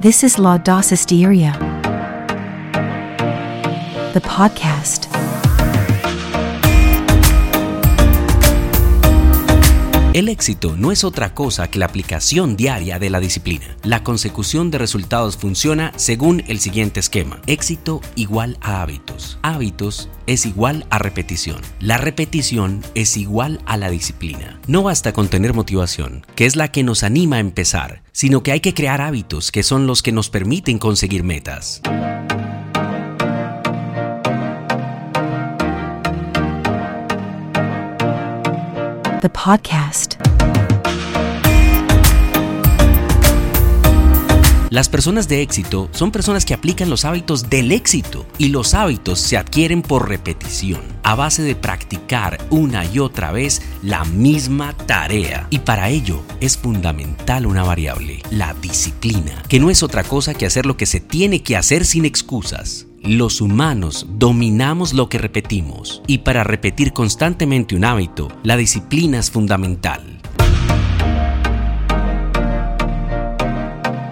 This 0.00 0.22
is 0.22 0.38
La 0.38 0.58
Dosis 0.58 1.04
Diaria, 1.06 1.52
the 4.12 4.20
podcast. 4.20 5.15
El 10.16 10.30
éxito 10.30 10.76
no 10.78 10.92
es 10.92 11.04
otra 11.04 11.34
cosa 11.34 11.68
que 11.68 11.78
la 11.78 11.84
aplicación 11.84 12.56
diaria 12.56 12.98
de 12.98 13.10
la 13.10 13.20
disciplina. 13.20 13.76
La 13.82 14.02
consecución 14.02 14.70
de 14.70 14.78
resultados 14.78 15.36
funciona 15.36 15.92
según 15.96 16.42
el 16.48 16.58
siguiente 16.58 17.00
esquema. 17.00 17.42
Éxito 17.46 18.00
igual 18.14 18.56
a 18.62 18.80
hábitos. 18.80 19.38
Hábitos 19.42 20.08
es 20.26 20.46
igual 20.46 20.86
a 20.88 20.98
repetición. 20.98 21.60
La 21.80 21.98
repetición 21.98 22.82
es 22.94 23.18
igual 23.18 23.60
a 23.66 23.76
la 23.76 23.90
disciplina. 23.90 24.58
No 24.66 24.82
basta 24.82 25.12
con 25.12 25.28
tener 25.28 25.52
motivación, 25.52 26.24
que 26.34 26.46
es 26.46 26.56
la 26.56 26.72
que 26.72 26.82
nos 26.82 27.02
anima 27.02 27.36
a 27.36 27.40
empezar, 27.40 28.02
sino 28.12 28.42
que 28.42 28.52
hay 28.52 28.60
que 28.60 28.72
crear 28.72 29.02
hábitos 29.02 29.52
que 29.52 29.62
son 29.62 29.86
los 29.86 30.02
que 30.02 30.12
nos 30.12 30.30
permiten 30.30 30.78
conseguir 30.78 31.24
metas. 31.24 31.82
Podcast. 39.28 40.16
Las 44.68 44.88
personas 44.88 45.28
de 45.28 45.42
éxito 45.42 45.88
son 45.92 46.10
personas 46.10 46.44
que 46.44 46.52
aplican 46.52 46.90
los 46.90 47.04
hábitos 47.04 47.48
del 47.48 47.70
éxito 47.70 48.26
y 48.36 48.48
los 48.48 48.74
hábitos 48.74 49.20
se 49.20 49.36
adquieren 49.36 49.80
por 49.80 50.08
repetición, 50.08 50.82
a 51.04 51.14
base 51.14 51.42
de 51.42 51.54
practicar 51.54 52.38
una 52.50 52.84
y 52.84 52.98
otra 52.98 53.30
vez 53.30 53.62
la 53.82 54.04
misma 54.04 54.76
tarea. 54.76 55.46
Y 55.50 55.60
para 55.60 55.88
ello 55.88 56.20
es 56.40 56.58
fundamental 56.58 57.46
una 57.46 57.62
variable, 57.62 58.22
la 58.30 58.54
disciplina, 58.54 59.42
que 59.48 59.60
no 59.60 59.70
es 59.70 59.84
otra 59.84 60.02
cosa 60.02 60.34
que 60.34 60.46
hacer 60.46 60.66
lo 60.66 60.76
que 60.76 60.86
se 60.86 61.00
tiene 61.00 61.42
que 61.42 61.56
hacer 61.56 61.84
sin 61.84 62.04
excusas. 62.04 62.86
Los 63.06 63.40
humanos 63.40 64.04
dominamos 64.08 64.92
lo 64.92 65.08
que 65.08 65.18
repetimos 65.18 66.02
y 66.08 66.18
para 66.18 66.42
repetir 66.42 66.92
constantemente 66.92 67.76
un 67.76 67.84
hábito, 67.84 68.26
la 68.42 68.56
disciplina 68.56 69.20
es 69.20 69.30
fundamental. 69.30 70.20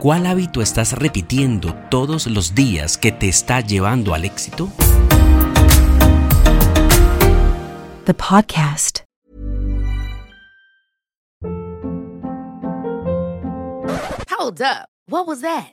¿Cuál 0.01 0.27
hábito 0.27 0.63
estás 0.63 0.93
repitiendo 0.93 1.75
todos 1.91 2.29
los 2.29 2.55
días 2.55 2.97
que 2.97 3.11
te 3.11 3.29
está 3.29 3.63
llevando 3.63 4.15
al 4.15 4.25
éxito? 4.25 4.71
The 8.05 8.15
podcast. 8.15 9.01
Hold 14.31 14.63
up. 14.63 14.89
What 15.09 15.27
was 15.27 15.41
that? 15.41 15.73